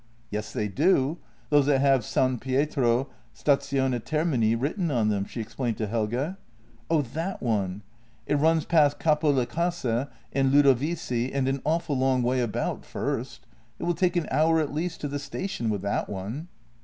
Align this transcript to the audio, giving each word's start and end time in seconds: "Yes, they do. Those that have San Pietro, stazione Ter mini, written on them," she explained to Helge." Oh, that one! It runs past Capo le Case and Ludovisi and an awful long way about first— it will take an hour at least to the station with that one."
"Yes, 0.31 0.51
they 0.51 0.67
do. 0.67 1.19
Those 1.51 1.67
that 1.67 1.79
have 1.79 2.03
San 2.03 2.39
Pietro, 2.39 3.09
stazione 3.35 4.03
Ter 4.03 4.25
mini, 4.25 4.55
written 4.55 4.89
on 4.89 5.09
them," 5.09 5.25
she 5.25 5.39
explained 5.41 5.77
to 5.77 5.85
Helge." 5.85 6.37
Oh, 6.89 7.03
that 7.03 7.39
one! 7.39 7.83
It 8.25 8.39
runs 8.39 8.65
past 8.65 8.97
Capo 8.97 9.31
le 9.31 9.45
Case 9.45 9.85
and 10.33 10.51
Ludovisi 10.51 11.31
and 11.31 11.47
an 11.47 11.61
awful 11.65 11.95
long 11.95 12.23
way 12.23 12.39
about 12.39 12.83
first— 12.83 13.45
it 13.77 13.83
will 13.83 13.93
take 13.93 14.15
an 14.15 14.27
hour 14.31 14.59
at 14.59 14.73
least 14.73 15.01
to 15.01 15.07
the 15.07 15.19
station 15.19 15.69
with 15.69 15.83
that 15.83 16.09
one." 16.09 16.47